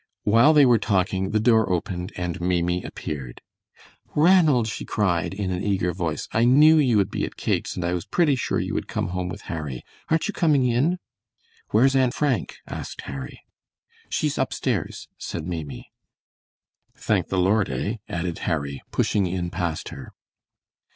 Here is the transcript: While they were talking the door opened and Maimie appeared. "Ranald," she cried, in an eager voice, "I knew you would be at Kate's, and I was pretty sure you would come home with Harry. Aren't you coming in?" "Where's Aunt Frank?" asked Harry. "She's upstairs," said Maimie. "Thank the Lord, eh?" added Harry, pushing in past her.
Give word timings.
While 0.23 0.53
they 0.53 0.65
were 0.65 0.79
talking 0.79 1.29
the 1.29 1.39
door 1.39 1.71
opened 1.71 2.11
and 2.17 2.41
Maimie 2.41 2.81
appeared. 2.83 3.39
"Ranald," 4.15 4.67
she 4.67 4.83
cried, 4.83 5.31
in 5.31 5.51
an 5.51 5.61
eager 5.61 5.93
voice, 5.93 6.27
"I 6.31 6.43
knew 6.43 6.79
you 6.79 6.97
would 6.97 7.11
be 7.11 7.23
at 7.23 7.37
Kate's, 7.37 7.75
and 7.75 7.85
I 7.85 7.93
was 7.93 8.07
pretty 8.07 8.35
sure 8.35 8.57
you 8.59 8.73
would 8.73 8.87
come 8.87 9.09
home 9.09 9.29
with 9.29 9.41
Harry. 9.41 9.83
Aren't 10.09 10.27
you 10.27 10.33
coming 10.33 10.65
in?" 10.65 10.97
"Where's 11.69 11.95
Aunt 11.95 12.15
Frank?" 12.15 12.55
asked 12.65 13.01
Harry. 13.01 13.43
"She's 14.09 14.39
upstairs," 14.39 15.07
said 15.19 15.45
Maimie. 15.45 15.91
"Thank 16.95 17.27
the 17.27 17.37
Lord, 17.37 17.69
eh?" 17.69 17.97
added 18.09 18.39
Harry, 18.49 18.81
pushing 18.89 19.27
in 19.27 19.51
past 19.51 19.89
her. 19.89 20.13